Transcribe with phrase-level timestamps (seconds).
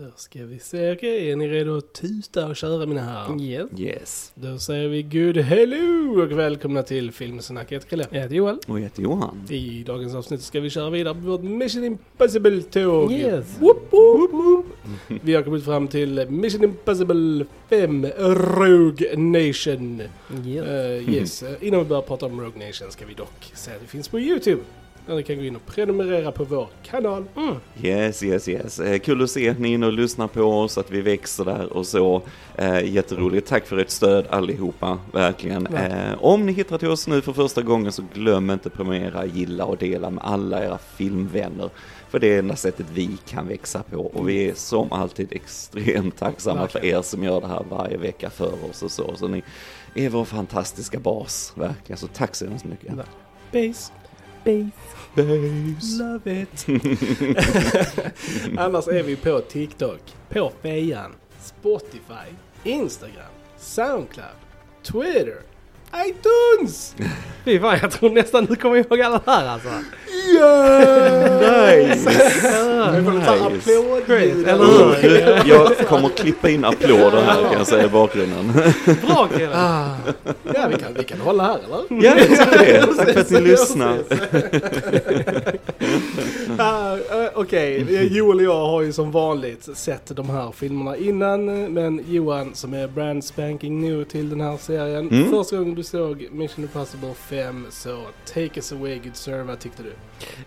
[0.00, 0.92] Då ska vi se.
[0.92, 3.40] Okej, är ni redo att tuta och köra mina herrar?
[3.40, 3.70] Yes.
[3.78, 4.32] Yes.
[4.34, 7.66] Då säger vi good hello och välkomna till Filmsnack.
[7.72, 8.06] Jag heter Kalle.
[8.10, 8.58] Jag heter Joel.
[8.66, 9.46] Och jag heter Johan.
[9.50, 13.12] I dagens avsnitt ska vi köra vidare på vårt Mission Impossible-tåg.
[13.12, 13.56] Yes.
[13.60, 14.66] Woop, woop, woop.
[15.22, 20.02] Vi har kommit fram till Mission Impossible 5 Rogue Nation.
[20.46, 20.66] Yes.
[20.66, 21.42] Eh, yes.
[21.42, 24.08] Eh, innan vi börjar prata om Rogue Nation ska vi dock säga att det finns
[24.08, 24.62] på YouTube.
[25.06, 27.24] Där ni kan gå in och prenumerera på vår kanal.
[27.36, 27.54] Mm.
[27.82, 28.80] Yes, yes, yes.
[28.80, 31.44] Eh, kul att se att ni är inne och lyssnar på oss, att vi växer
[31.44, 32.22] där och så.
[32.56, 33.48] Eh, jätteroligt.
[33.48, 35.66] Tack för ert stöd allihopa, verkligen.
[35.66, 39.64] Eh, om ni hittar till oss nu för första gången så glöm inte prenumerera, gilla
[39.64, 41.70] och dela med alla era filmvänner.
[42.08, 46.16] För det är enda sättet vi kan växa på och vi är som alltid extremt
[46.18, 49.14] tacksamma för er som gör det här varje vecka för oss och så.
[49.16, 49.42] Så ni
[49.94, 51.98] är vår fantastiska bas, verkligen.
[51.98, 52.94] Så tack så hemskt mycket.
[53.52, 53.92] Base.
[54.44, 54.70] Base.
[55.14, 56.02] Base.
[56.02, 56.66] Love it.
[58.58, 64.26] Annars är vi på TikTok, på Fejan, Spotify, Instagram, Soundcloud,
[64.82, 65.42] Twitter,
[66.06, 66.94] iTunes!
[67.44, 69.68] Fy fan, jag tror nästan du kommer ihåg alla här alltså.
[71.40, 72.10] Nice!
[72.94, 73.78] Jag får ta Nice.
[73.78, 74.48] applådljud.
[74.48, 74.64] Eller
[75.02, 75.48] hur?
[75.50, 78.52] Jag kommer klippa in applåder här kan jag säga i bakgrunden.
[79.06, 79.52] Bra killar.
[79.54, 79.96] Ah,
[80.54, 82.04] ja, vi kan, vi kan hålla här eller?
[82.06, 82.86] Ja, jag tycker det.
[82.96, 83.98] Tack för att ni lyssnar.
[86.58, 91.44] Ah, eh, Okej, Joel och jag har ju som vanligt sett de här filmerna innan.
[91.74, 95.08] Men Johan som är brand spanking new till den här serien.
[95.10, 95.30] Mm.
[95.30, 97.98] Första gången du såg Mission Impossible 5 så
[98.34, 99.92] take us away good sir, vad tyckte du?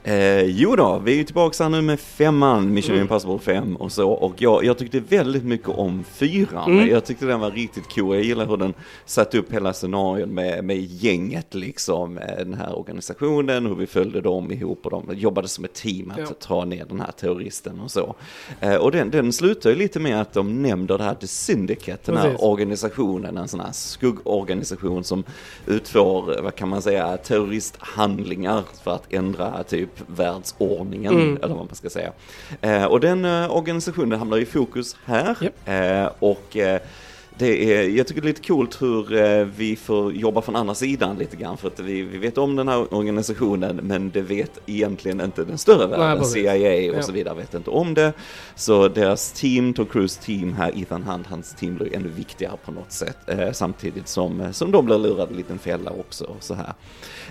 [0.04, 3.02] Eh, jo då, vi är ju tillbaka här nu med femman, Mission Mm.
[3.02, 4.12] Impossible 5 och så.
[4.12, 6.72] Och jag, jag tyckte väldigt mycket om fyran.
[6.72, 6.88] Mm.
[6.90, 8.16] Jag tyckte den var riktigt cool.
[8.16, 8.74] Jag gillar hur den
[9.06, 12.18] satte upp hela scenarion med, med gänget liksom.
[12.18, 16.12] eh, Den här organisationen, hur vi följde dem ihop och de jobbade som ett team
[16.12, 16.26] att Ja.
[16.40, 18.16] ta ner den här terroristen och så.
[18.60, 22.12] Eh, och den, den slutar ju lite med att de nämner det här The Syndicate,
[22.12, 22.42] den här Precis.
[22.46, 25.24] organisationen, en sån här skuggorganisation som
[25.68, 31.38] utför, vad kan man säga, terroristhandlingar för att ändra typ världsordningen, Mm.
[31.44, 32.12] eller vad man ska säga.
[32.62, 35.38] Eh, och den eh, organisationen hamnar i fokus här.
[35.42, 35.70] Japp.
[35.70, 36.58] Eh, och
[37.38, 40.76] det är, jag tycker det är lite coolt hur eh, vi får jobba från andra
[40.76, 44.60] sidan lite grann för att vi, vi vet om den här organisationen men det vet
[44.66, 46.26] egentligen inte den större världen.
[46.26, 47.02] CIA och Ja.
[47.04, 48.14] så vidare vet inte om det.
[48.56, 52.72] Så deras team, Tom Cruise team här, Ethan Hunt, hans team blir ännu viktigare på
[52.72, 56.24] något sätt eh, samtidigt som, eh, som de blir lurade i en liten fälla också
[56.26, 56.74] och så här.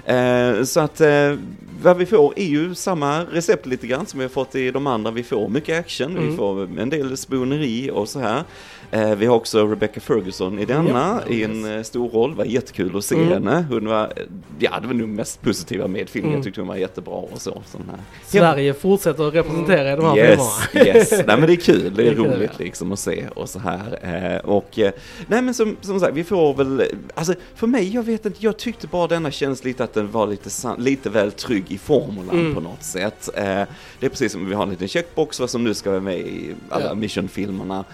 [0.07, 1.35] Eh, så att eh,
[1.83, 4.87] vad vi får är ju samma recept lite grann som vi har fått i de
[4.87, 5.11] andra.
[5.11, 6.37] Vi får mycket action, vi Mm.
[6.37, 8.43] får en del spioneri och så här.
[8.91, 12.31] Eh, vi har också Rebecca Ferguson i denna Ja, i en eh, stor roll.
[12.31, 13.29] Det var jättekul att se Mm.
[13.29, 13.67] henne.
[13.71, 14.13] Hon var,
[14.59, 16.29] ja det var nog mest positiva med filmen.
[16.29, 16.39] Mm.
[16.39, 17.63] Jag tyckte hon var jättebra och så.
[17.67, 17.99] Sån här.
[18.27, 20.41] Sverige fortsätter att representera i de här Yes,
[20.73, 20.91] filmerna.
[20.97, 21.11] yes.
[21.11, 22.65] Nej men det är kul, det är, Det är kul, roligt ja.
[22.65, 23.99] liksom att se och så här.
[24.43, 24.93] Eh, och eh,
[25.27, 26.83] nej men som, som sagt, vi får väl,
[27.15, 30.27] alltså för mig, jag vet inte, jag tyckte bara denna känns lite att den var
[30.27, 32.55] lite, lite väl trygg i formulan Mm.
[32.55, 33.29] på något sätt.
[33.35, 36.19] Det är precis som vi har en liten checkbox vad som nu ska vara med
[36.19, 36.95] i alla Ja.
[36.95, 37.85] mission-filmerna.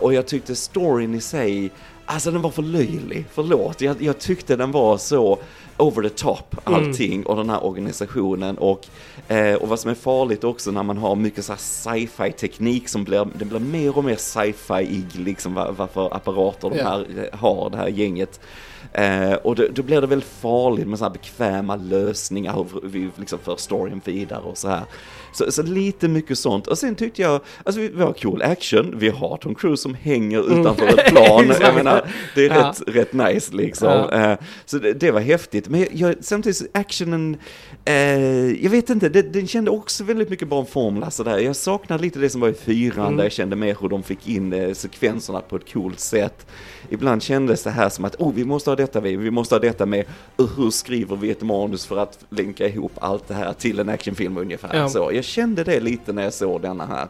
[0.00, 1.70] Och jag tyckte storyn i sig,
[2.06, 3.80] alltså den var för löjlig, förlåt.
[3.80, 5.38] Jag, jag tyckte den var så
[5.76, 8.86] over the top allting och den här organisationen och,
[9.28, 12.88] eh, och vad som är farligt också när man har mycket så här sci-fi teknik
[12.88, 17.06] som blir, det blir mer och mer sci-fi-ig liksom vad, vad för apparater de här
[17.32, 18.40] eh, har, det här gänget.
[18.94, 23.10] Eh, och då, då blir det väl farligt med så här bekväma lösningar hur vi
[23.16, 24.82] liksom för storyn vidare och så här.
[25.32, 26.66] Så, så lite mycket sånt.
[26.66, 29.94] Och sen tyckte jag, alltså vi, vi har cool action, vi har Tom Cruise som
[29.94, 31.52] hänger utanför ett plan.
[31.60, 32.68] jag menar, det är Ja.
[32.68, 33.88] rätt, rätt nice liksom.
[33.88, 34.12] Ja.
[34.30, 35.68] Eh, så det, det var häftigt.
[35.68, 37.36] Men jag, jag, samtidigt actionen,
[37.84, 37.94] eh,
[38.64, 41.02] jag vet inte, det, den kände också väldigt mycket bara en formel.
[41.04, 41.38] Alltså där.
[41.38, 43.16] Jag saknar lite det som var i fyran, Mm.
[43.16, 46.46] där jag kände mer hur de fick in eh, sekvenserna på ett coolt sätt.
[46.88, 49.60] Ibland kändes det här som att, oh, vi måste ha detta med, vi måste ha
[49.60, 50.04] detta med,
[50.36, 53.88] och hur skriver vi ett manus för att länka ihop allt det här till en
[53.88, 54.76] actionfilm ungefär.
[54.76, 54.88] Ja.
[54.88, 57.08] Så jag kände det lite när jag såg denna här.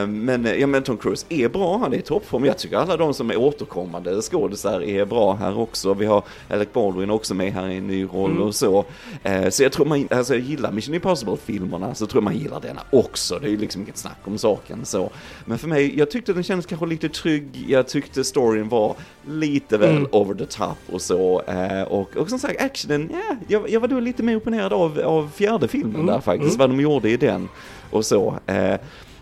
[0.00, 2.44] Eh, men, ja, men Tom Cruise är bra, han är i toppform.
[2.44, 5.94] Jag tycker alla de som är återkommande skådisar är bra här också.
[5.94, 8.42] Vi har Alec Baldwin också med här i en ny roll Mm.
[8.42, 8.84] och så.
[9.22, 12.60] Eh, så jag tror man, alltså jag gillar Mission Impossible-filmerna, så tror jag man gillar
[12.60, 13.38] denna också.
[13.38, 15.10] Det är ju liksom inget snack om saken så.
[15.44, 18.94] Men för mig, jag tyckte den kändes kanske lite trygg, jag tyckte storyn var
[19.26, 20.08] lite väl Mm.
[20.12, 21.42] over the top och så.
[21.46, 25.00] Eh, och, och som sagt, actionen, ja, jag, jag var nog lite mer imponerad av,
[25.04, 26.06] av fjärde filmen Mm.
[26.06, 26.58] där faktiskt, Mm.
[26.58, 27.48] vad de gjorde i den
[27.90, 28.38] och så.
[28.46, 28.74] Eh,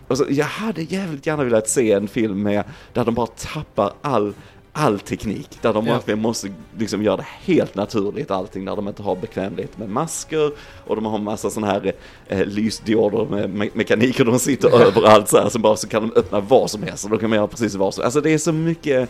[0.07, 3.93] och så jag hade jävligt gärna velat se en film med, där de bara tappar
[4.01, 4.33] all
[4.79, 5.57] all teknik.
[5.61, 5.93] Där de Ja.
[5.93, 8.65] verkligen måste liksom göra det helt naturligt allting.
[8.65, 10.51] Där de inte har bekvämlighet med masker
[10.87, 11.93] och de har massa sådana här
[12.27, 15.49] eh, lysdioder med me mekaniker de sitter överallt så här.
[15.49, 17.75] Så bara så kan de öppna vad som helst och då kan man göra precis
[17.75, 19.09] vad som Alltså det är så mycket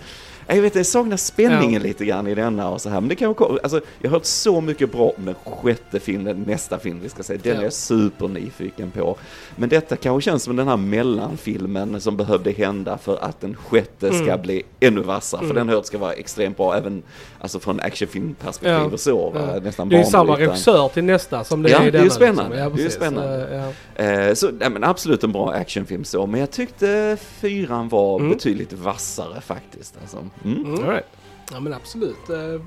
[0.55, 3.01] jag vet, jag saknar spänningen lite grann i denna och så här.
[3.01, 6.43] Men det kan vara alltså, jag har hört så mycket bra om den sjätte filmen,
[6.47, 7.39] nästa film vi ska säga.
[7.43, 7.59] Den Ja.
[7.59, 9.17] är jag supernyfiken på.
[9.55, 14.13] Men detta kanske känns som den här mellanfilmen som behövde hända för att den sjätte
[14.13, 14.41] ska Mm.
[14.41, 15.39] bli ännu vassare.
[15.39, 15.55] För Mm.
[15.55, 17.03] den har jag hört ska vara extremt bra även
[17.39, 18.83] alltså från actionfilmperspektiv Ja.
[18.93, 19.31] och så.
[19.35, 19.59] Ja.
[19.59, 22.01] Nästan Det är ju samma regissör till nästa som det Ja, är i det är
[22.01, 22.11] denna.
[22.13, 22.49] spännande.
[22.55, 22.71] Liksom.
[22.71, 23.73] Ja, Det är spännande.
[23.97, 24.03] Ja.
[24.03, 28.31] Eh, så nej, men absolut en bra actionfilm så, men jag tyckte fyran var Mm.
[28.31, 29.95] betydligt vassare faktiskt.
[30.01, 30.17] Alltså.
[30.45, 30.65] Mm.
[30.65, 30.73] Mm.
[30.73, 31.05] All right.
[31.51, 32.29] Ja men absolut.
[32.29, 32.61] Eh,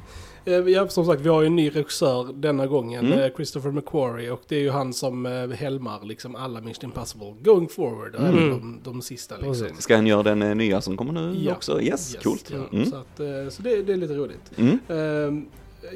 [0.55, 3.19] eh, Ja, som sagt, vi har ju en ny regissör denna gången, Mm.
[3.19, 4.31] eh, Christopher McQuarrie.
[4.31, 5.25] Och det är ju han som
[5.59, 8.15] helmar liksom alla Mission Impossible going forward.
[8.15, 8.27] Mm.
[8.27, 9.69] Även de, de sista liksom.
[9.79, 11.53] Ska han göra den nya som kommer nu Ja.
[11.53, 11.83] också?
[11.83, 12.51] Yes, coolt.
[12.51, 12.91] Ja, Mm.
[12.91, 13.17] Så, att,
[13.53, 14.53] så det, det är lite roligt.
[14.59, 15.47] Mm.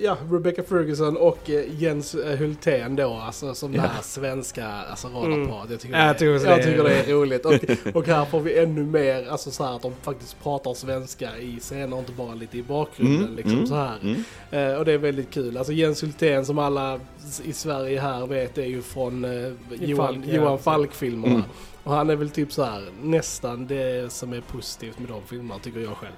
[0.03, 3.83] Ja, Rebecca Ferguson och eh, Jens eh, Hultén då, alltså som Ja.
[3.83, 5.23] det här svenska alltså, Mm.
[5.31, 5.71] radarparet.
[5.71, 7.47] Jag tycker, Ja, det, jag jag det är- tycker det är roligt.
[7.47, 11.39] Och, och här får vi ännu mer, alltså så här att de faktiskt pratar svenska
[11.39, 13.97] i scener, inte bara lite i bakgrunden Mm, liksom mm, så här.
[14.03, 14.25] Mm.
[14.51, 15.57] Eh, och det är väldigt kul.
[15.57, 17.01] Alltså Jens Hultén som alla
[17.45, 20.59] i Sverige här vet är ju från eh, Johan, Falk, Johan.
[20.59, 21.43] Falk-filmerna.
[21.85, 25.61] Och han är väl typ så här nästan det som är positivt med de filmerna
[25.63, 26.13] tycker jag själv.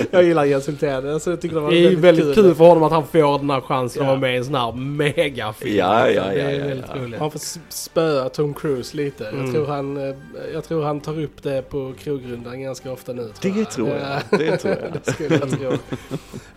[0.10, 2.54] jag gillar Jens Hultén, alltså jag tycker det var Det är väldigt, väldigt kul.
[2.54, 4.04] för honom att han får den här chansen Ja.
[4.04, 5.76] att vara med i en sån här megafilm.
[5.76, 7.02] Ja, ja, Det är ja, ja, väldigt ja.
[7.02, 7.20] roligt.
[7.20, 9.28] Han får spöa Tom Cruise lite.
[9.28, 9.44] Mm.
[9.44, 10.16] Jag, tror han, eh,
[10.52, 13.28] jag tror han tar upp det på krogrundan ganska ofta nu.
[13.42, 13.98] Det tror jag.
[14.00, 14.38] Ja.
[14.38, 14.92] Det tror jag.
[15.04, 15.72] det skulle jag tro.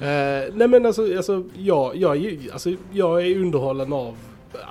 [0.02, 4.18] Eh, nej men alltså, alltså, jag, jag, alltså, jag är underhållen av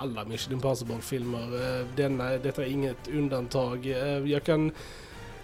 [0.00, 1.78] alla Mission Impossible-filmer.
[1.80, 3.86] Eh, denna, detta är inget undantag.
[3.86, 4.72] Eh, jag, kan,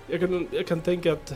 [0.06, 1.35] jag, kan, jag kan tänka att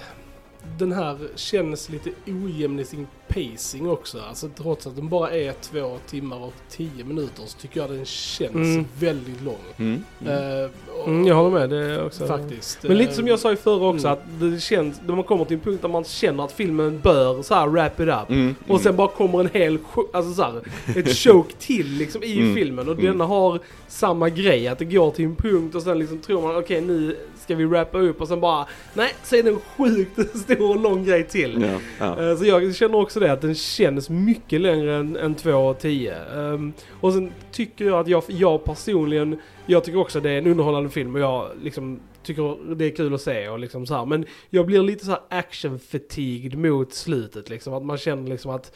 [0.78, 4.20] den här känns lite ojämn i sin pacing också.
[4.20, 8.04] Alltså trots att den bara är två timmar och tio minuter så tycker jag den
[8.04, 8.84] känns Mm.
[8.98, 9.58] väldigt lång.
[9.76, 10.04] Mm.
[10.20, 10.62] Mm.
[10.64, 10.70] Eh,
[11.06, 12.26] Mm, jag håller med det också.
[12.26, 12.78] Faktiskt.
[12.82, 14.18] Men lite Eh, som jag sa i förra också, mm.
[14.18, 17.42] att det känns, när man kommer till en punkt där man känner att filmen bör
[17.42, 18.30] så här wrap it up.
[18.30, 18.54] Mm.
[18.68, 19.78] Och sen bara kommer en hel,
[20.12, 20.60] alltså så här,
[20.96, 22.54] ett choke till liksom i Mm.
[22.54, 22.88] filmen.
[22.88, 23.06] Och Mm.
[23.06, 23.58] denna har
[23.88, 27.16] samma grej, att det går till en punkt och sen liksom tror man okej nu
[27.50, 30.80] ska vi wrappa upp och sen bara nej, så är det en sjukt stor och
[30.80, 31.62] lång grej till.
[31.62, 32.30] Ja, ja.
[32.30, 36.36] Eh, Så jag känner också det, att den känns mycket längre än, än 2.10.
[36.36, 40.38] Um, och sen tycker jag att jag, jag personligen, jag tycker också att det är
[40.38, 43.94] en underhållande film och jag liksom tycker det är kul att se och liksom så
[43.94, 44.06] här.
[44.06, 47.74] Men jag blir lite så här action-fatigued mot slutet liksom.
[47.74, 48.72] Att man känner liksom att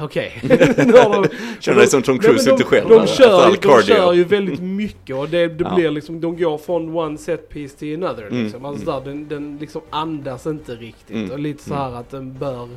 [0.00, 0.40] Okej.
[0.42, 1.28] Nu har de-
[1.60, 2.88] Känner dig som Tom Nej, Cruise de, inte själv.
[2.88, 5.74] De efter kör, all de kör ju väldigt mycket och det, det Ja.
[5.74, 8.64] blir liksom, de går från one set piece till another Mm, liksom.
[8.64, 9.04] Alltså mm.
[9.04, 11.16] där, den, den liksom andas inte riktigt.
[11.16, 11.84] Mm, Och lite så mm.
[11.92, 12.68] här att den bör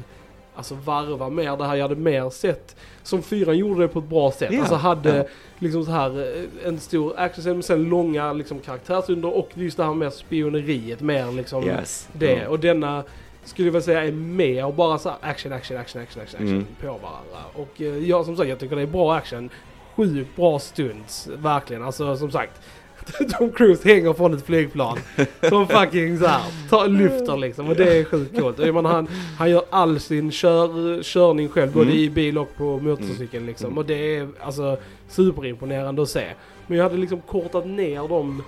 [0.56, 1.76] Alltså varva mer det här.
[1.76, 4.50] Jag hade mer sett som fyran gjorde det på ett bra sätt.
[4.54, 5.24] Ja, Alltså hade ja.
[5.60, 9.84] liksom så här eh, en stor actionscen men sen långa liksom karaktärsundor och just det
[9.84, 12.10] här med spioneriet mer liksom Yes.
[12.14, 12.34] det.
[12.44, 12.48] Ja.
[12.50, 13.04] Och denna
[13.46, 16.66] skulle jag väl säga är mer bara så action, action, action, action, action, Mm.
[16.82, 17.40] på varandra.
[17.54, 19.50] Och eh, jag som sagt, jag tycker det är bra action.
[19.96, 21.84] Sjukt bra stunts, verkligen.
[21.84, 22.62] Alltså som sagt.
[23.38, 24.98] Tom Cruise hänger från ett flygplan.
[25.50, 27.70] Som fucking såhär, tar, lyfter liksom.
[27.70, 28.60] Och det är sjukt coolt.
[28.60, 29.08] Och jag menar, han,
[29.38, 31.98] han gör all sin kör, körning själv, både Mm.
[31.98, 33.66] i bil och på motorcykeln liksom.
[33.68, 33.78] Mm.
[33.78, 34.78] Och det är alltså
[35.10, 36.26] superimponerande att se.
[36.68, 38.44] Men jag hade liksom kortat ner de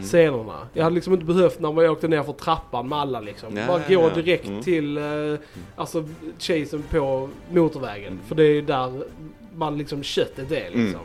[0.00, 0.08] Mm.
[0.08, 0.58] scenerna.
[0.72, 3.56] Jag hade liksom inte behövt när man åkte ner för trappan med alla liksom.
[3.56, 4.62] Ja, Bara gå direkt Mm.
[4.62, 5.02] till eh,
[5.76, 6.04] alltså
[6.38, 8.18] chasen på motorvägen.
[8.28, 9.02] För det är där
[9.56, 11.00] man liksom köttet är liksom.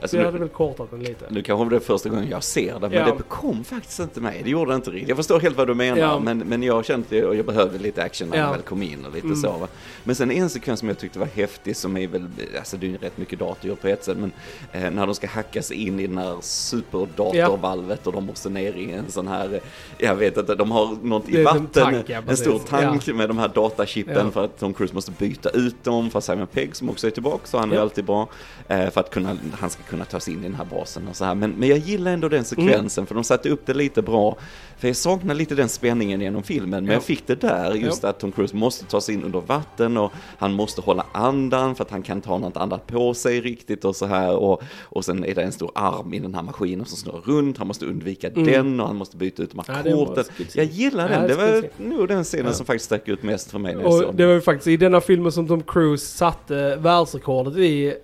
[0.00, 1.24] Så Alltså, jag nu, hade väl kortat den lite.
[1.30, 3.04] nu kanske det är första gången jag ser det, men Ja.
[3.04, 4.40] det kom faktiskt inte mig.
[4.44, 5.08] Det gjorde det inte riktigt.
[5.08, 6.18] Jag förstår helt vad du menar, Ja.
[6.20, 8.42] men, men jag kände och jag behövde lite action när Ja.
[8.44, 9.36] jag väl kom in och lite Mm.
[9.36, 9.52] så.
[9.52, 9.68] Va?
[10.04, 12.28] Men sen en sekvens som jag tyckte var häftig, som är väl,
[12.58, 14.32] alltså det är ju rätt mycket dator på ett sätt, men
[14.72, 18.72] eh, när de ska hacka sig in i den här superdatorvalvet och de måste ner
[18.72, 19.60] i en sån här, eh,
[19.98, 23.38] jag vet inte, de har något i vatten, tank, ja, en stor tank med de
[23.38, 27.06] här datachippen för att Tom Cruise måste byta ut dem för Simon Pegg som också
[27.06, 28.28] är tillbaka, så han är alltid bra,
[28.68, 31.16] eh, för att kunna, han ska kunna ta sig in i den här basen och
[31.16, 31.34] så här.
[31.34, 34.36] Men, men jag gillar ändå den sekvensen, för de satte upp det lite bra.
[34.78, 36.92] För jag saknar lite den spänningen genom filmen, men Ja.
[36.92, 40.12] jag fick det där, just att Tom Cruise måste ta sig in under vatten och
[40.38, 43.84] han måste hålla andan för att han kan inte ha något annat på sig riktigt
[43.84, 44.36] och så här.
[44.36, 47.58] Och, och sen är det en stor arm i den här maskinen som snurrar runt,
[47.58, 48.44] han måste undvika Mm.
[48.46, 50.24] den och han måste byta ut de Ja, här bra korten.
[50.54, 52.52] Jag gillar Ja, den, det var nog den scenen Ja.
[52.52, 55.32] som faktiskt stack ut mest för mig Och det var ju faktiskt i denna filmen
[55.32, 57.94] som Tom Cruise satte världsrekordet i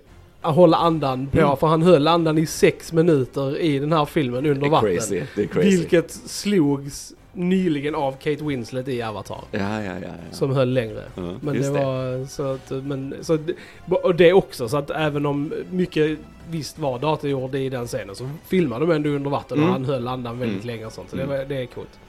[0.41, 1.37] hålla andan på.
[1.39, 1.57] Mm.
[1.57, 4.95] För han höll andan i sex minuter i den här filmen under Det vatten.
[4.95, 5.69] crazy, det crazy.
[5.77, 9.39] Vilket slogs nyligen av Kate Winslet i Avatar.
[9.51, 10.07] Ja, ja, ja.
[10.31, 11.03] Som höll längre.
[11.15, 15.25] Ja, Men det var så att, men, så, att- och det också, så att även
[15.25, 16.17] om mycket
[16.49, 19.69] visst var datorgjord i den scenen så filmade de ändå under vatten Mm.
[19.69, 20.67] och han höll andan väldigt Mm.
[20.75, 21.09] länge och sånt.
[21.09, 21.37] Så det, Mm.
[21.37, 21.99] var, det är coolt.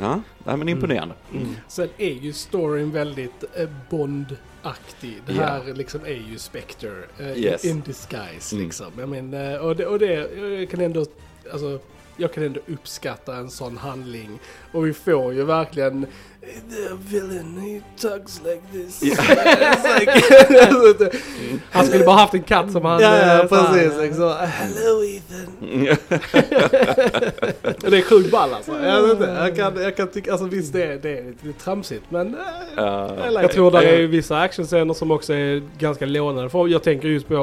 [0.00, 1.14] Ja, nej, men imponerande.
[1.34, 1.48] Mm.
[1.68, 5.22] Sen är ju storyn väldigt eh, Bond-aktig.
[5.26, 7.64] Det här liksom är ju Spectre eh, Yes.
[7.64, 8.66] in disguise Mm.
[8.66, 8.86] liksom.
[8.98, 10.12] Jag menar, eh, och det, och det
[10.60, 11.04] jag kan ändå,
[11.52, 11.78] alltså,
[12.16, 14.38] jag kan ändå uppskatta en sån handling.
[14.72, 16.06] Och vi får ju verkligen
[16.46, 19.02] The villain, he tugs like this.
[19.02, 19.18] It's
[20.00, 21.20] like-
[21.70, 23.00] Han skulle bara haft en katt som han...
[23.00, 24.00] ja, ja, eh, så här- precis.
[24.00, 24.34] Liksom.
[24.40, 25.96] Hello Ethan.
[27.90, 28.72] Det är sjukt ball alltså.
[28.82, 31.60] Jag, vet inte, jag, kan, jag kan tycka, alltså visst det är, det är lite
[31.64, 32.34] tramsigt men...
[32.34, 32.40] eh,
[32.76, 33.10] Ja.
[33.26, 36.48] I like Jag tror det är vissa actionscener som också är ganska lånade.
[36.50, 37.34] För jag tänker just på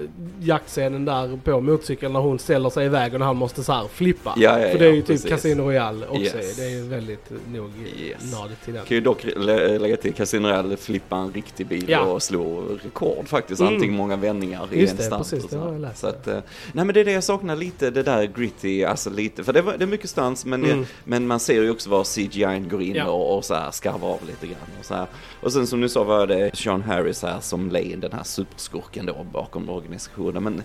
[0.00, 0.04] eh,
[0.40, 3.88] jaktscenen där på motorcykeln när hon ställer sig i vägen och han måste så här
[3.92, 4.17] flippa.
[4.24, 5.30] Ja, ja, För det är ja, ju typ precis.
[5.30, 6.20] Casino Royale också.
[6.22, 6.56] Yes.
[6.56, 7.70] Det är ju väldigt nog
[8.00, 8.32] Yes.
[8.32, 8.84] nadigt till den.
[8.84, 12.00] Kan ju dock lä- lägga till Casino Royale flippa en riktig bil Ja.
[12.00, 13.60] och slå rekord faktiskt.
[13.60, 13.74] Mm.
[13.74, 15.98] Antingen många vändningar i Just en det, precis, och det har jag läst.
[16.00, 16.38] så att, eh,
[16.72, 19.62] nej men det är det jag saknar lite, det där gritty, alltså lite, för det,
[19.62, 20.86] var, det är mycket stans men, Mm.
[21.04, 23.10] men man ser ju också var CGI går in Ja.
[23.10, 25.06] och, och så här skarvar av lite grann och så här.
[25.42, 29.06] Och sen som du sa var det Sean Harris här som Lane, den här superskurken
[29.06, 30.42] då bakom organisationen.
[30.42, 30.62] Men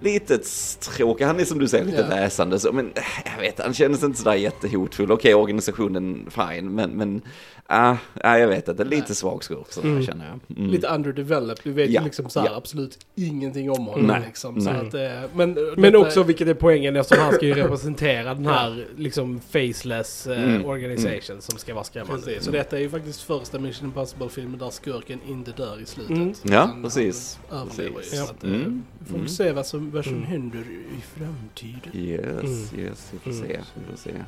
[0.00, 0.38] lite
[0.80, 2.16] tråkig, han är som du säger lite Ja.
[2.16, 2.91] läsande så, men
[3.24, 5.12] jag vet, han kändes inte sådär jättehotfull.
[5.12, 7.22] Okej, organisationen fine, men, men
[7.70, 7.94] äh,
[8.40, 9.16] jag vet inte, lite Nej.
[9.16, 10.02] svag skurk sådär Mm.
[10.06, 10.58] känner jag.
[10.58, 10.70] Mm.
[10.70, 11.60] Lite underdeveloped.
[11.64, 12.56] Du vet Ja, ju liksom så här ja.
[12.56, 14.06] absolut ingenting om honom.
[14.06, 14.86] Nej, Liksom, så nej.
[14.86, 18.46] att, eh, men Men detta- också vilket är poängen eftersom han ska ju representera den
[18.46, 20.64] här liksom faceless eh, Mm.
[20.66, 22.22] organisation som ska vara skrämmande.
[22.22, 26.16] Precis, så detta är ju faktiskt första Mission Impossible-filmen där skurken inte dör i slutet.
[26.16, 26.32] Mm.
[26.42, 27.38] Ja, Han- precis.
[27.48, 28.12] Han Precis.
[28.12, 28.16] ju.
[28.16, 28.22] Ja.
[28.24, 28.82] Att, eh, Mm.
[29.10, 29.28] Får Mm.
[29.28, 30.24] se vad som, vad som Mm.
[30.26, 30.58] händer
[30.98, 31.90] i framtiden.
[31.94, 32.52] Yes, Mm.
[32.52, 32.81] yes,
[33.12, 33.42] vi får Mm.
[33.48, 34.24] se, vi får se.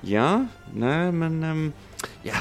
[0.00, 1.72] Ja, nej men, um,
[2.22, 2.32] ja,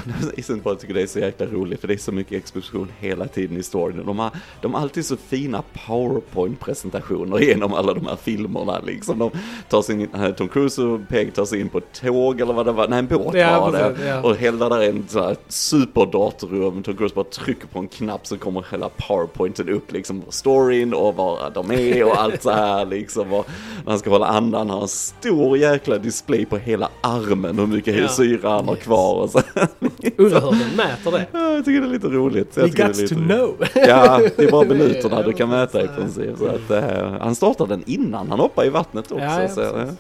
[0.64, 3.58] bara tycker det är så jäkla roligt för det är så mycket exposition hela tiden
[3.58, 4.06] i storyn.
[4.06, 4.32] De har,
[4.62, 9.20] de har alltid så fina powerpoint-presentationer genom alla de här filmerna liksom.
[9.20, 9.32] De
[9.70, 12.66] tar sig in, Tom Cruise och Peg tar sig in på ett tåg eller vad
[12.66, 14.08] det var, nej en båt Ja, var det.
[14.08, 14.22] ja.
[14.22, 18.28] Och hela där är en sån här superdatorrum, Tom Cruise bara trycker på en knapp
[18.28, 22.86] så kommer hela powerpointen upp liksom, storyn och var de är och allt så här
[22.86, 23.34] liksom.
[23.34, 23.48] Och
[23.84, 27.96] när han ska hålla andan har en stor jäkla display på hela armen hur mycket
[27.96, 28.08] Ja.
[28.08, 29.40] syra han har kvar och så.
[30.18, 31.25] Undrar hur den mäter det.
[31.32, 32.58] Ja, Jag tycker det är lite roligt.
[32.58, 33.56] Jag We got lite to know!
[33.88, 36.38] Ja, det är bara minuterna du kan mäta i princip.
[36.38, 39.24] Så att, eh, han startar den innan han hoppar i vattnet också.
[39.25, 39.62] Ja, så.
[39.62, 39.96] Mm.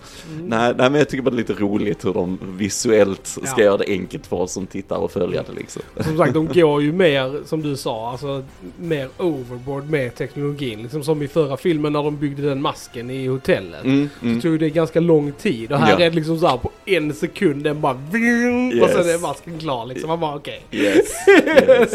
[0.45, 3.77] nej, nej, men jag tycker bara det är lite roligt hur de visuellt ska göra
[3.77, 5.81] det enkelt för oss som tittar och följa det liksom.
[5.99, 8.43] Som sagt, de går ju mer, som du sa, alltså
[8.79, 10.81] mer overboard med teknologin.
[10.81, 13.83] Liksom som i förra filmen när de byggde den masken i hotellet.
[13.83, 14.41] Mm, Så mm.
[14.41, 17.34] tog det ganska lång tid och här är det liksom så här på en sekund
[17.39, 18.91] den bara ving, och Yes.
[19.05, 20.07] sen är masken klar liksom.
[20.07, 20.61] Man bara okej.
[20.71, 20.95] Yes,
[21.27, 21.93] yes.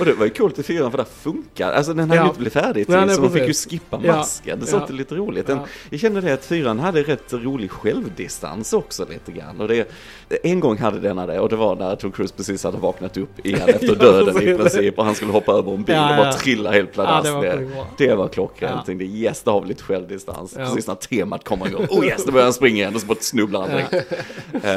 [0.00, 1.72] Och det var ju coolt i fyran för det funkar.
[1.72, 2.22] Alltså den hade Ja.
[2.22, 4.16] ju inte blivit färdig Nej, nej, så man fick ju skippa Ja.
[4.16, 4.60] masken.
[4.60, 4.80] Det Ja.
[4.80, 5.46] inte lite roligt.
[5.46, 5.66] Den, Ja.
[5.90, 9.60] Jag kände det att fyran hade rätt rolig självdistans också lite grann.
[9.60, 9.88] Och det,
[10.42, 13.46] en gång hade denna det och det var när Tom Cruise precis hade vaknat upp
[13.46, 16.16] igen efter Ja, döden i princip och han skulle hoppa över en bil Ja, och
[16.16, 16.32] bara ja.
[16.32, 17.86] trilla helt Ja, pladask det sjukt bra.
[17.98, 18.88] Det var klockrent.
[18.88, 18.94] Ja.
[18.94, 20.54] Yes, där har vi lite självdistans.
[20.58, 20.64] Ja.
[20.64, 21.86] Precis när temat kommer igång.
[21.90, 24.12] Oh yes, då börjar han springa igen och så bara snubblar han direkt.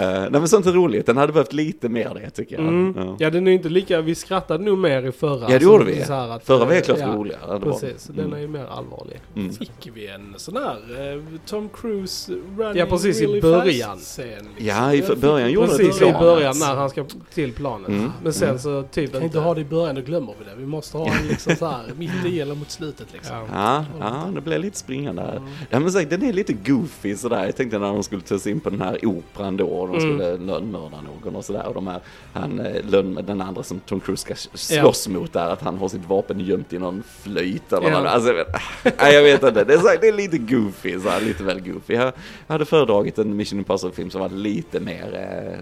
[0.01, 1.05] Eh, nej men sånt är roligt.
[1.05, 2.67] Den hade behövt lite mer det tycker jag.
[2.67, 2.93] Mm.
[2.97, 3.15] Ja.
[3.19, 5.51] Ja den är ju inte lika, vi skrattade nog mer i förra.
[5.51, 6.03] Ja, det gjorde vi.
[6.05, 7.59] så här att, Förra var eh, helt klart ja, roligare.
[7.59, 7.79] Det var.
[7.79, 9.19] Precis, den är ju mer allvarlig.
[9.35, 9.53] Mm.
[9.53, 13.89] Fick vi en sån här eh, Tom Cruise running Ja, precis i really början.
[13.97, 14.65] fast scen, liksom.
[14.67, 16.19] Ja, i början gjorde det Precis det i bra.
[16.21, 17.87] början när han ska till planet.
[17.89, 18.11] Mm.
[18.23, 18.59] Men sen Mm.
[18.59, 20.51] så typ Kan inte ha det i början, då glömmer vi det.
[20.57, 23.35] Vi måste ha en liksom så här mitt i eller mot slutet liksom.
[23.35, 23.45] Ja.
[23.53, 25.21] Ja, ja, det blev lite springande.
[25.21, 25.43] Mm.
[25.69, 27.45] Ja men sagt, den är lite goofy sådär.
[27.45, 30.15] Jag tänkte när de skulle ta sig in på den här operan då de Mm.
[30.17, 31.65] skulle lönnmörda någon och sådär.
[31.67, 32.00] Och de här,
[32.34, 35.88] han, eh, lönn, den andra som Tom Cruise ska slåss mot där, att han har
[35.88, 37.98] sitt vapen gömt i någon flöjt eller Ja.
[38.01, 38.48] vad alltså, jag vet,
[39.13, 39.63] jag vet inte.
[39.63, 41.93] Det är, så, det är lite goofy, så här, lite väl goofy.
[41.93, 42.03] Jag,
[42.48, 45.13] jag hade föredragit en Mission Impossible-film som var lite mer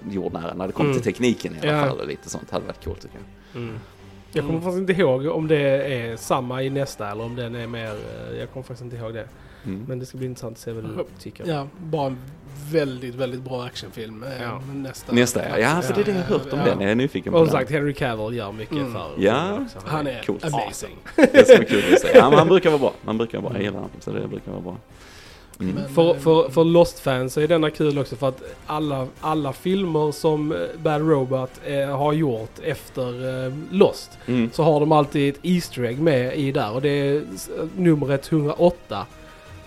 [0.05, 0.97] eh, jordnära när det kom Mm.
[1.01, 1.87] till tekniken i alla Ja.
[1.87, 1.99] fall.
[1.99, 3.17] Och lite sånt hade varit coolt tycker
[3.53, 3.61] jag.
[3.61, 3.79] Mm.
[4.31, 4.63] Jag kommer Mm.
[4.63, 5.57] faktiskt inte ihåg om det
[5.93, 7.91] är samma i nästa eller om den är mer...
[7.91, 9.27] eh, Jag kommer faktiskt inte ihåg det.
[9.67, 9.85] Mm.
[9.87, 11.45] Men det ska bli intressant att se vad du tycker.
[11.47, 12.17] Ja, bara en
[12.71, 14.23] väldigt, väldigt bra actionfilm.
[14.23, 14.61] eh, Ja.
[14.73, 15.11] Nästa.
[15.13, 16.65] Nästa ja, ja för det är det jag har hört om Ja.
[16.65, 16.81] den.
[16.81, 17.61] Jag är nyfiken på Och som den.
[17.61, 18.93] sagt, Henry Cavill gör mycket Mm.
[18.93, 19.59] för Ja.
[19.65, 19.77] också.
[19.85, 20.45] Han är Coolt.
[20.45, 20.95] amazing.
[21.15, 22.07] Det ska bli kul att se.
[22.13, 22.93] Ja, men han brukar vara bra.
[23.05, 23.57] Han brukar vara bra.
[23.59, 24.75] Jag gillar honom, så det brukar vara bra.
[25.59, 25.75] Mm.
[25.75, 30.11] Men, För, eh, för, för Lost-fans är denna kul också för att alla, alla filmer
[30.11, 34.49] som eh, Bad Robot eh, har gjort efter eh, Lost Mm.
[34.53, 37.23] så har de alltid ett Easter egg med i där och det är
[37.77, 39.05] numret 108.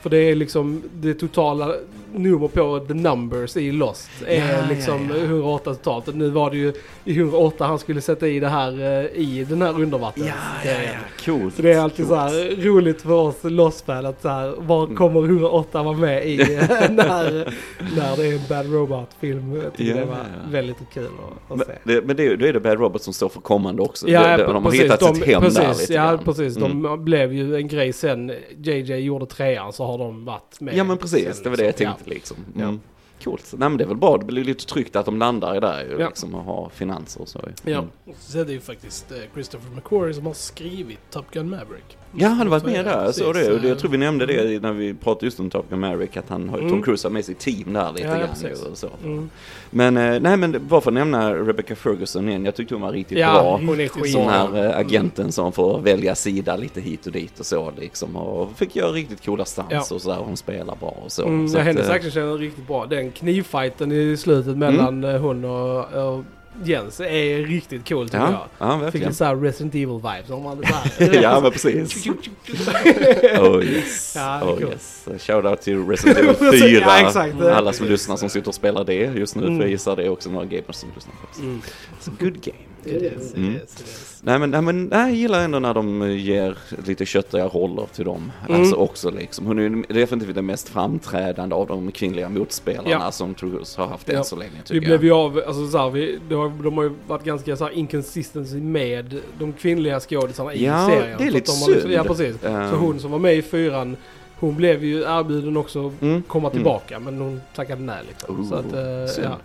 [0.03, 1.75] För det är liksom det totala
[2.15, 5.25] nummer på the numbers i Lost är Ja, liksom ja, ja.
[5.25, 6.09] 108 totalt.
[6.09, 6.73] Och nu var det ju
[7.05, 10.83] i 108 han skulle sätta i det här eh, i den här undervattens Ja, ja,
[10.83, 10.91] ja,
[11.31, 11.55] coolt.
[11.55, 12.33] Så det är alltid så Coolt.
[12.33, 14.97] här roligt för oss Lost-fan att så här, var Mm.
[14.97, 16.37] kommer 108 vara med i
[16.91, 17.55] när,
[17.97, 19.55] när det är en Bad Robot-film.
[19.65, 21.11] Jag tycker Ja, det var ja, väldigt kul att,
[21.51, 21.73] Men, att se.
[21.85, 24.09] det, men det, då är det Bad Robot som står för kommande också.
[24.09, 24.85] Ja, de, ja, de, har precis.
[24.85, 26.19] hittat De- sitt hem precis, där lite Ja, grann.
[26.25, 26.55] precis.
[26.57, 27.05] De Mm.
[27.05, 30.77] blev ju en grej sen JJ gjorde trean så har de varit med.
[30.77, 31.87] Ja men precis, sen, det var det jag liksom.
[31.87, 32.37] tänkte liksom.
[32.57, 32.81] Mm.
[33.25, 33.45] Coolt.
[33.57, 35.97] Nej men det är väl bra, det blir lite tryggt att de landar där ju,
[36.01, 36.07] Ja.
[36.09, 37.41] liksom och har finanser och så.
[37.65, 37.79] Ja.
[37.79, 37.89] Mm.
[38.19, 41.97] Så är det ju faktiskt eh, Christopher McQuarrie som har skrivit Top Gun Maverick.
[42.17, 43.53] Ja, han har varit med där, jag såg det.
[43.53, 43.69] Och det.
[43.69, 46.49] Jag tror vi nämnde det när vi pratade just om Top Gun Maverick, att han
[46.49, 46.83] har ju Tom Mm.
[46.83, 48.29] Cruise med sitt team där lite Ja, grann.
[48.29, 48.63] precis.
[48.63, 48.89] och så.
[49.05, 49.31] Mm.
[49.71, 52.93] Men, eh, nej men bara för att nämna Rebecca Ferguson igen, jag tyckte hon var
[52.93, 53.57] riktigt Ja, bra.
[53.67, 54.07] hon är.
[54.13, 58.17] Sån här eh, agenten som får välja sida lite hit och dit och så liksom.
[58.17, 59.95] Och fick göra riktigt coola stunts Ja.
[59.95, 60.17] och så där.
[60.17, 61.23] Hon spelar bra och så.
[61.27, 62.87] Mm, så ja, hennes eh, action är riktigt bra.
[62.87, 66.25] Den knivfighten i slutet mellan eh, hon och, och
[66.65, 68.77] Jens är riktigt cool tycker Ja, ja jag.
[68.79, 69.07] Fick verkligen.
[69.07, 70.31] lite såhär Resident Evil vibes.
[70.31, 72.07] Om man så här, ja men precis.
[73.41, 74.13] Oh yes.
[74.17, 74.63] Ja, oh coolt.
[74.73, 75.09] yes.
[75.27, 76.81] Shoutout till Resident Evil 4.
[76.81, 77.41] Ja, exakt.
[77.41, 79.43] Alla som lyssnar som sitter och spelar det just nu.
[79.43, 79.61] För Mm.
[79.61, 81.43] jag gissar det är också några gamers som lyssnar det.
[81.43, 81.61] Mm.
[82.01, 82.59] It's a good game.
[82.85, 83.57] It is, it Mm.
[83.57, 84.21] is, it is.
[84.23, 87.87] Nej men, nej, men nej, jag gillar ändå när de eh, ger lite köttiga roller
[87.95, 88.33] till dem.
[88.49, 88.61] Mm.
[88.61, 89.47] Alltså också liksom.
[89.47, 93.11] Hon är definitivt den mest framträdande av de kvinnliga motspelarna Ja.
[93.13, 94.19] som Trugus har haft Ja.
[94.19, 95.05] än så länge Vi tycker blev jag.
[95.05, 98.57] ju av, alltså så här, vi, har, de har ju varit ganska så här inconsistency
[98.61, 101.19] med de kvinnliga skådisarna i Ja, serien.
[101.19, 101.93] det är Så lite de liksom- synd.
[101.95, 102.45] Ja precis.
[102.45, 103.97] Eh, Så hon som var med i fyran,
[104.39, 106.23] hon blev ju erbjuden också mm.
[106.23, 108.41] komma tillbaka men hon tackade nej liksom.
[108.41, 109.27] Oh, så att, synd.
[109.27, 109.37] ja.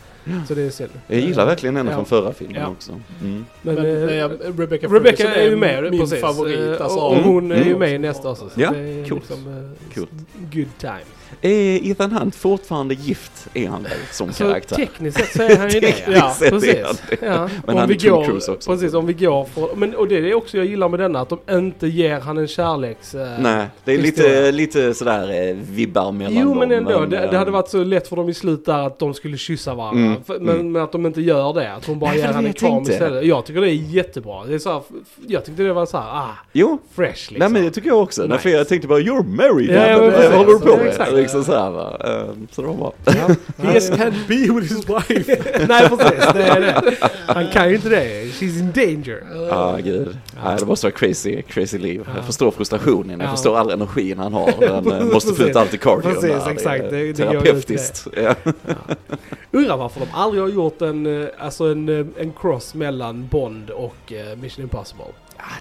[0.48, 0.90] Så det är synd.
[1.08, 1.96] Jag gillar verkligen henne Ja.
[1.96, 2.68] från förra filmen Ja.
[2.70, 2.92] också.
[3.22, 3.46] Mm.
[3.62, 6.22] Men, Men, nej, ja, Rebecca, Rebecca är ju med min precis.
[6.22, 6.60] favorit.
[6.60, 7.80] Eh, Alltså, och hon är ju Mm.
[7.80, 8.50] med i nästa också.
[8.50, 9.24] Så Ja, det är coolt.
[9.30, 10.10] liksom Coolt.
[10.54, 11.00] good time.
[11.42, 13.48] Är Ethan Hunt fortfarande gift?
[13.54, 14.76] Är han väl som Så karaktär?
[14.76, 15.96] tekniskt sett så är han ju det.
[16.08, 16.76] Ja, precis.
[16.86, 17.26] han det.
[17.26, 17.50] Ja.
[17.66, 18.72] Men om han vi är Tom går, Cruise också.
[18.72, 21.30] Precis, om vi går för, men, och det är också jag gillar med denna, att
[21.30, 23.16] de inte ger han en kärleks...
[23.16, 24.32] eh, Nej, det är historia.
[24.52, 26.58] lite, lite sådär eh, vibbar mellan Jo dem.
[26.60, 29.00] men ändå, det, det eh, hade varit så lätt för dem i slut där att
[29.00, 30.06] de skulle kyssa varandra.
[30.06, 30.72] Mm, För, men, mm.
[30.72, 32.92] men att de inte gör det, att hon bara Nej, ger jag kram tänkte.
[32.94, 33.26] istället.
[33.26, 34.44] Jag tycker det är jättebra.
[34.46, 34.82] Det är så här,
[35.28, 37.36] jag tyckte det var så här, ah, Jo, fresh liksom.
[37.40, 38.22] nej men det tycker jag också.
[38.22, 38.34] Nice.
[38.34, 39.70] Därför jag tänkte bara you're married.
[39.76, 40.32] Ja, ja, vad precis.
[40.36, 40.88] håller du på med?
[40.88, 41.12] exakt.
[41.14, 41.98] Liksom såhär va.
[42.04, 42.94] Eh, Så det var bra.
[43.06, 43.14] Ja.
[43.72, 45.66] He can't be with his wife.
[45.68, 46.82] Nej precis, det är det.
[47.28, 48.06] Han kan ju inte det.
[48.26, 49.24] She's in danger.
[49.50, 50.18] Ja, ah, gud.
[50.46, 52.02] Nej, det måste vara crazy, crazy liv.
[52.06, 52.12] Ja.
[52.16, 53.32] Jag förstår frustrationen, jag Ja.
[53.32, 54.54] förstår all energin han har.
[54.68, 56.02] Han eh, måste få ut allt i cardio.
[56.14, 56.84] Precis, exakt.
[56.84, 58.08] är Det- det terapeutiskt.
[59.52, 63.70] Undrar varför de aldrig har gjort en, eh, alltså en, eh, en cross mellan Bond
[63.70, 65.06] och eh, Mission Impossible.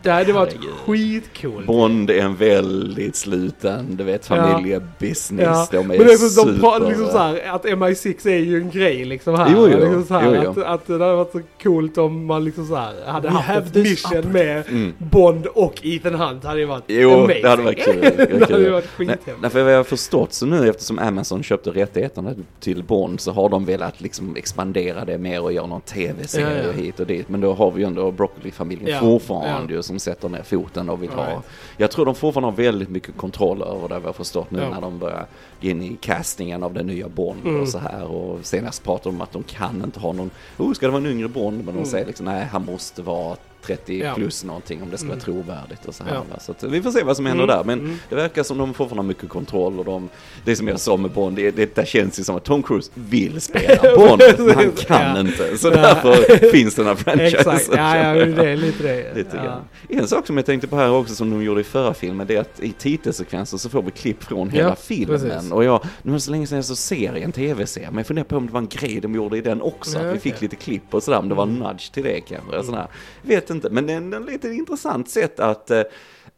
[0.03, 1.67] Det hade varit skitcoolt.
[1.67, 5.47] Bond är en väldigt sluten, du vet, familjebusiness.
[5.47, 5.67] Ja.
[5.71, 6.61] De är Men det är så, de super...
[6.61, 9.51] pratar liksom så här, att MI6 är ju en grej liksom här.
[9.53, 9.79] Jo, jo.
[9.79, 10.51] Liksom så här, Jo, jo.
[10.51, 13.67] Att, att det hade varit så coolt om man liksom så här hade We haft
[13.67, 14.93] ett mission med Mm.
[14.99, 16.45] Bond och Ethan Hunt.
[16.45, 17.39] hade ju varit Jo, amazing.
[17.43, 18.01] det hade varit kul.
[18.01, 18.73] Det hade det kul.
[18.73, 19.37] varit skithäftigt.
[19.41, 23.33] nej, för vad jag har förstått så nu eftersom Amazon köpte rättigheterna till Bond så
[23.33, 26.73] har de velat liksom expandera det mer och göra någon tv-serie Ja, ja.
[26.83, 27.29] hit och dit.
[27.29, 31.03] Men då har vi ju ändå Broccoli-familjen Ja, fortfarande ju som sätter ner foten och
[31.03, 31.27] vill ha.
[31.27, 31.43] Right.
[31.77, 34.59] Jag tror de fortfarande har väldigt mycket kontroll över det vad jag har förstått nu
[34.61, 34.71] Ja.
[34.71, 35.27] när de börjar
[35.63, 37.61] gå in i castingen av den nya Bond Mm.
[37.61, 38.05] och så här.
[38.05, 41.03] Och senast pratade de om att de kan inte ha någon, oh ska det vara
[41.05, 41.57] en yngre Bond?
[41.57, 41.85] Men de Mm.
[41.85, 44.15] säger liksom nej han måste vara 30 Ja.
[44.15, 45.17] plus någonting om det ska Mm.
[45.19, 46.15] vara trovärdigt och så här.
[46.33, 46.41] Ja.
[46.41, 47.65] Så att vi får se vad som händer Mm, där.
[47.65, 47.99] Men mm.
[48.09, 50.09] det verkar som de fortfarande har mycket kontroll och de,
[50.45, 52.91] det som jag sa med Bond, det, det där känns ju som att Tom Cruise
[52.95, 55.21] vill spela Bond, men han kan Ja.
[55.21, 55.59] inte.
[55.59, 57.39] Så därför finns den här franchisen.
[57.39, 59.15] Exakt, ja, ja det är lite det.
[59.15, 59.61] Lite ja.
[59.89, 62.37] En sak som jag tänkte på här också som de gjorde i förra filmen, det
[62.37, 65.21] är att i titelsekvenser så får vi klipp från hela filmen.
[65.21, 65.53] precis.
[65.53, 68.25] Och jag, nu var det så länge sedan jag såg serien, tv-serien, men jag funderar
[68.25, 70.57] på om det var en grej de gjorde i den också, att vi fick lite
[70.57, 71.63] klipp och sådär, om det var en Mm.
[71.69, 72.53] nudge till det kanske.
[72.55, 72.67] Mm.
[72.67, 72.87] Sådär.
[73.23, 75.83] Vet inte, men det är en, en lite intressant sätt att eh,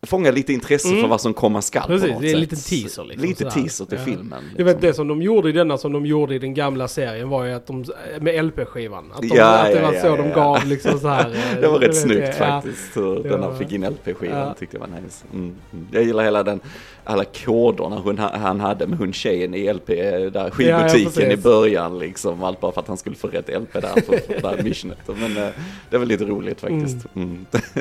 [0.07, 1.01] fånga lite intresse Mm.
[1.01, 3.99] för vad som komma skall Precis, det är en liten teaser liksom, Lite teaser till
[3.99, 4.05] Ja.
[4.05, 4.45] filmen.
[4.57, 4.89] Jag vet liksom.
[4.89, 7.53] det som de gjorde i denna som de gjorde i den gamla serien var ju
[7.53, 7.85] att de,
[8.21, 9.13] med LP-skivan.
[9.15, 11.31] Att, de, Ja, att det var ja, så ja, de gav liksom så här.
[11.55, 15.01] eh, Det var rätt snyggt faktiskt, hur den här fick in LP-skivan, tyckte jag var
[15.03, 15.25] nice.
[15.33, 15.45] Mm.
[15.73, 15.87] mm.
[15.93, 16.61] Jag gillar hela den,
[17.07, 21.19] alla koderna hon, han hade med hon tjejen i LP, där skivbutiken precis.
[21.19, 24.41] i början liksom, allt bara för att han skulle få rätt LP där för, för
[24.43, 24.99] det här missionet.
[25.07, 25.49] Men eh,
[25.91, 26.97] det var lite roligt faktiskt.
[27.15, 27.47] Mm.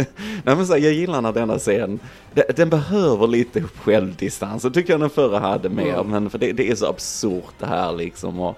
[0.43, 1.99] Nej men så, här, jag gillar när denna scen,
[2.33, 6.07] de- den behöver lite självdistans, det tycker jag den förra hade mer, Mm.
[6.09, 8.39] men för det, det är så absurt det här liksom.
[8.39, 8.57] Och,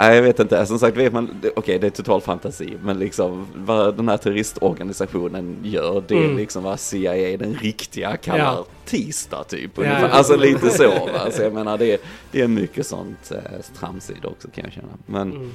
[0.00, 0.66] Nej, jag vet inte.
[0.66, 5.56] Som sagt, vet man, okej det är total fantasi, men liksom vad den här terroristorganisationen
[5.62, 6.36] gör, det är Mm.
[6.36, 8.66] liksom vad CIA, den riktiga, kallar Ja.
[8.84, 9.70] tisdag typ.
[9.78, 9.90] Ja.
[10.08, 10.88] Alltså lite så.
[10.88, 11.30] Va?
[11.30, 11.98] Så jag menar, det, är-
[12.32, 14.88] det är mycket sånt eh, trams i det också kan jag känna.
[15.06, 15.50] Men, Mm.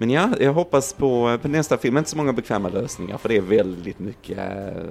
[0.00, 3.36] Men ja, jag hoppas på, på nästa film, inte så många bekväma lösningar, för det
[3.36, 4.82] är väldigt mycket eh,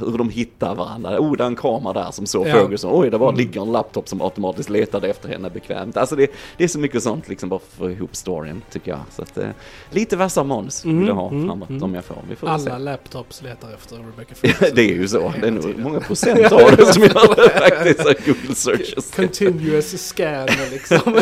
[0.00, 1.20] hur de hittar varandra.
[1.20, 2.52] Oh, det är en kamera där som såg Ja.
[2.52, 2.90] Ferguson.
[2.94, 3.38] Oj, det bara Mm.
[3.38, 5.96] ligger en laptop som automatiskt letade efter henne bekvämt.
[5.96, 8.90] Alltså det, det är så mycket sånt liksom bara för att få ihop storyn, tycker
[8.90, 9.00] jag.
[9.10, 9.48] Så att, eh,
[9.90, 11.82] lite vassa manus vill jag ha Mm, mm, framåt mm.
[11.82, 12.16] om jag får.
[12.28, 12.70] Vi får väl se.
[12.70, 14.68] Alla laptops letar efter Rebecca Ferguson.
[14.74, 15.32] det är ju så.
[15.40, 17.50] Det är nog många procent av det som gör det
[17.94, 18.26] faktiskt.
[18.26, 19.10] Google searches.
[19.16, 20.98] Continuous scan liksom.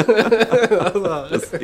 [1.32, 1.56] alltså,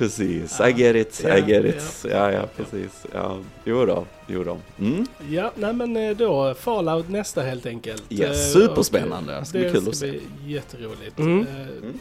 [0.00, 0.58] Precis.
[0.58, 2.04] Precis, I get it, Ja, I get it.
[2.10, 3.06] Ja, ja, precis.
[3.14, 4.58] Ja, jo då, jo då.
[4.78, 5.06] Mm.
[5.30, 8.02] ja, nej men eh, då Fallout nästa helt enkelt.
[8.08, 9.34] Ja, Eh, superspännande.
[9.36, 10.10] och, Det ska bli Det kul ska att se.
[10.10, 10.20] bli
[10.52, 11.18] jätteroligt.
[11.18, 11.40] Mm.
[11.40, 11.46] Eh,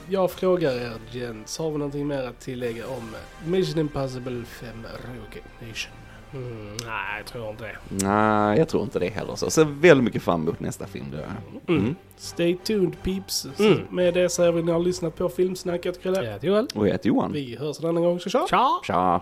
[0.10, 5.42] Jag frågar er gents, har vi någonting mer att tillägga om Mission Impossible 5 Rogue
[5.70, 5.94] Nation?
[6.34, 8.06] Mm, nej, jag tror inte det.
[8.08, 9.36] Nej, jag tror inte det heller.
[9.36, 11.06] Så jag ser väldigt mycket fram emot nästa film.
[11.12, 11.22] Jag.
[11.68, 11.84] Mm.
[11.84, 11.96] Mm.
[12.18, 13.48] Stay tuned peeps.
[13.60, 13.80] Mm.
[13.90, 16.04] Med det säger vi att ni har lyssnat på Filmsnacket.
[16.04, 16.24] Krille.
[16.24, 16.68] Ja, Joel.
[16.76, 17.32] Och jag heter Johan.
[17.32, 18.46] Vi hörs en annan gång, så tja!
[18.50, 18.84] Ciao!
[18.84, 19.22] Tja!